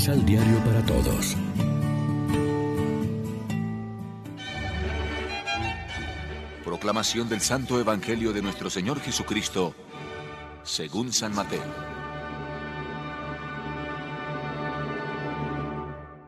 [0.00, 1.36] Misal Diario para Todos.
[6.64, 9.74] Proclamación del Santo Evangelio de nuestro Señor Jesucristo,
[10.62, 11.60] según San Mateo.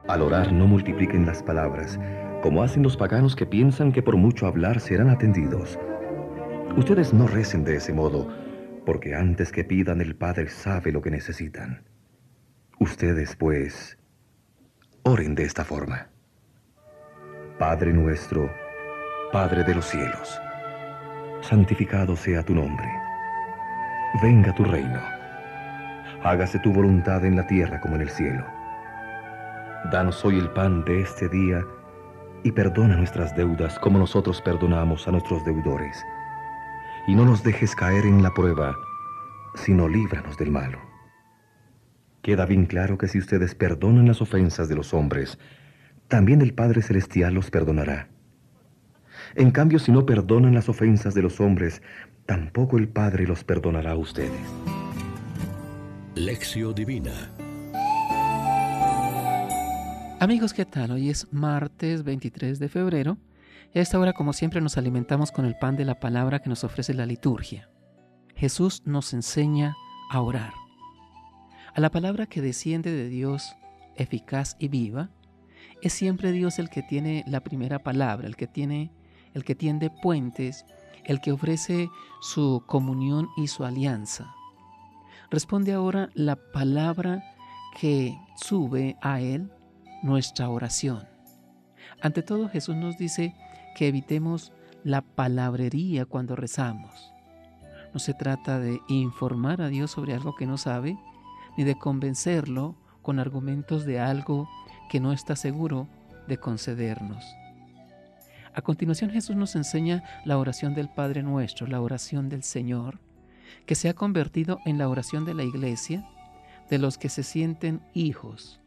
[0.07, 1.99] Al orar no multipliquen las palabras,
[2.43, 5.79] como hacen los paganos que piensan que por mucho hablar serán atendidos.
[6.77, 8.29] Ustedes no recen de ese modo,
[8.85, 11.91] porque antes que pidan el Padre sabe lo que necesitan.
[12.83, 13.97] Ustedes, pues,
[15.05, 16.09] oren de esta forma.
[17.57, 18.53] Padre nuestro,
[19.33, 20.41] Padre de los cielos,
[21.43, 22.89] santificado sea tu nombre.
[24.21, 25.01] Venga tu reino.
[26.25, 28.45] Hágase tu voluntad en la tierra como en el cielo.
[29.93, 31.65] Danos hoy el pan de este día
[32.43, 36.05] y perdona nuestras deudas como nosotros perdonamos a nuestros deudores
[37.07, 38.75] y no nos dejes caer en la prueba,
[39.55, 40.92] sino líbranos del malo.
[42.23, 45.39] Queda bien claro que si ustedes perdonan las ofensas de los hombres,
[46.07, 48.09] también el Padre Celestial los perdonará.
[49.35, 51.83] En cambio, si no perdonan las ofensas de los hombres,
[52.25, 54.31] tampoco el Padre los perdonará a ustedes.
[56.15, 57.33] Lección Divina
[60.21, 60.93] Amigos, ¿qué tal?
[60.93, 63.19] Hoy es martes 23 de febrero
[63.75, 66.49] y a esta hora, como siempre, nos alimentamos con el pan de la palabra que
[66.49, 67.69] nos ofrece la liturgia.
[68.37, 69.75] Jesús nos enseña
[70.09, 70.62] a orar.
[71.75, 73.57] A la palabra que desciende de Dios,
[73.97, 75.09] eficaz y viva,
[75.81, 78.93] es siempre Dios el que tiene la primera palabra, el que tiene,
[79.33, 80.67] el que tiende puentes,
[81.05, 81.89] el que ofrece
[82.21, 84.35] su comunión y su alianza.
[85.31, 87.25] Responde ahora la palabra
[87.81, 89.51] que sube a Él
[90.03, 91.09] nuestra oración.
[92.03, 93.35] Ante todo Jesús nos dice
[93.77, 94.53] que evitemos
[94.85, 97.13] la palabrería cuando rezamos.
[97.95, 100.99] No se trata de informar a Dios sobre algo que no sabe,
[101.57, 104.49] ni de convencerlo con argumentos de algo
[104.91, 105.89] que no está seguro
[106.29, 107.25] de concedernos.
[108.55, 113.01] A continuación Jesús nos enseña la oración del Padre Nuestro, la oración del Señor,
[113.67, 116.07] que se ha convertido en la oración de la iglesia,
[116.69, 118.61] de los que se sienten hijos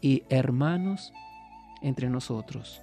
[0.00, 1.12] y hermanos
[1.82, 2.82] entre nosotros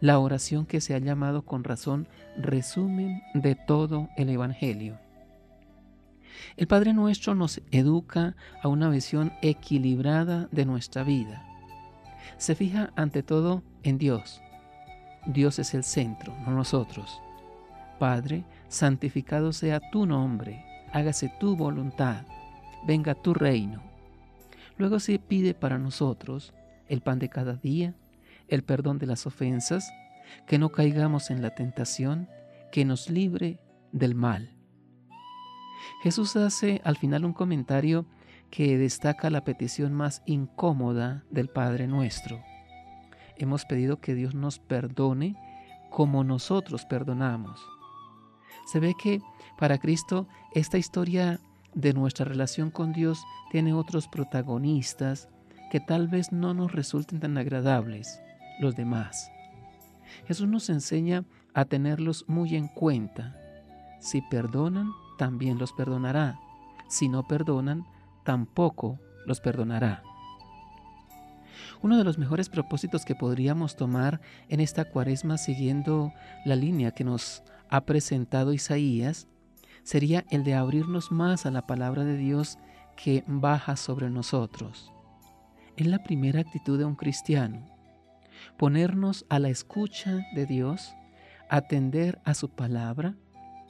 [0.00, 4.98] la oración que se ha llamado con razón resumen de todo el Evangelio.
[6.56, 11.44] El Padre Nuestro nos educa a una visión equilibrada de nuestra vida.
[12.36, 14.40] Se fija ante todo en Dios.
[15.26, 17.20] Dios es el centro, no nosotros.
[17.98, 22.24] Padre, santificado sea tu nombre, hágase tu voluntad,
[22.86, 23.82] venga tu reino.
[24.76, 26.54] Luego se pide para nosotros
[26.88, 27.94] el pan de cada día,
[28.46, 29.92] el perdón de las ofensas,
[30.46, 32.28] que no caigamos en la tentación,
[32.70, 33.58] que nos libre
[33.92, 34.57] del mal.
[36.02, 38.06] Jesús hace al final un comentario
[38.50, 42.42] que destaca la petición más incómoda del Padre nuestro.
[43.36, 45.36] Hemos pedido que Dios nos perdone
[45.90, 47.60] como nosotros perdonamos.
[48.66, 49.20] Se ve que
[49.58, 51.40] para Cristo esta historia
[51.74, 55.28] de nuestra relación con Dios tiene otros protagonistas
[55.70, 58.20] que tal vez no nos resulten tan agradables
[58.60, 59.30] los demás.
[60.26, 61.24] Jesús nos enseña
[61.54, 63.36] a tenerlos muy en cuenta.
[64.00, 66.38] Si perdonan, también los perdonará.
[66.88, 67.84] Si no perdonan,
[68.24, 70.02] tampoco los perdonará.
[71.82, 76.12] Uno de los mejores propósitos que podríamos tomar en esta cuaresma siguiendo
[76.46, 79.28] la línea que nos ha presentado Isaías
[79.82, 82.58] sería el de abrirnos más a la palabra de Dios
[82.96, 84.90] que baja sobre nosotros.
[85.76, 87.78] Es la primera actitud de un cristiano
[88.56, 90.94] ponernos a la escucha de Dios,
[91.48, 93.14] atender a su palabra,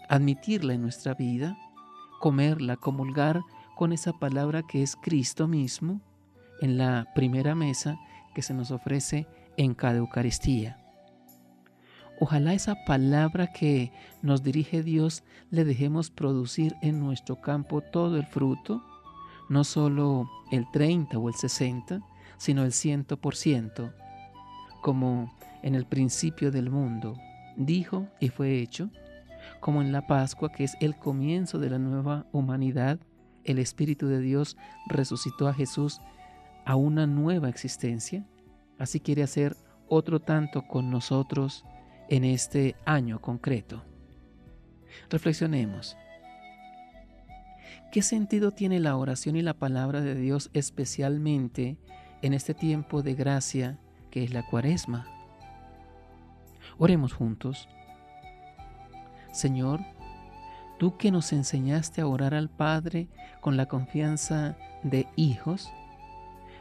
[0.09, 1.57] admitirla en nuestra vida,
[2.21, 3.43] comerla, comulgar
[3.77, 6.01] con esa palabra que es Cristo mismo
[6.61, 7.99] en la primera mesa
[8.35, 9.27] que se nos ofrece
[9.57, 10.79] en cada Eucaristía.
[12.21, 18.27] Ojalá esa palabra que nos dirige Dios le dejemos producir en nuestro campo todo el
[18.27, 18.83] fruto,
[19.49, 22.01] no solo el 30 o el 60,
[22.37, 23.95] sino el 100%,
[24.83, 25.33] como
[25.63, 27.17] en el principio del mundo,
[27.57, 28.91] dijo y fue hecho,
[29.61, 32.99] como en la Pascua, que es el comienzo de la nueva humanidad,
[33.45, 34.57] el Espíritu de Dios
[34.87, 36.01] resucitó a Jesús
[36.65, 38.27] a una nueva existencia,
[38.79, 39.57] así quiere hacer
[39.89, 41.65] otro tanto con nosotros
[42.09, 43.83] en este año concreto.
[45.09, 45.97] Reflexionemos.
[47.91, 51.79] ¿Qué sentido tiene la oración y la palabra de Dios especialmente
[52.23, 53.79] en este tiempo de gracia
[54.11, 55.07] que es la cuaresma.
[56.79, 57.69] Oremos juntos.
[59.33, 59.81] Señor,
[60.79, 63.09] tú que nos enseñaste a orar al Padre
[63.41, 65.71] con la confianza de hijos,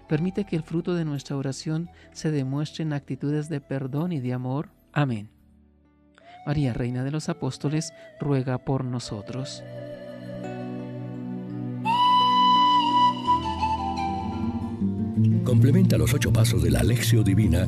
[0.07, 4.33] Permite que el fruto de nuestra oración se demuestre en actitudes de perdón y de
[4.33, 4.69] amor.
[4.93, 5.29] Amén.
[6.45, 9.63] María, Reina de los Apóstoles, ruega por nosotros.
[15.43, 17.67] Complementa los ocho pasos de la Alexio Divina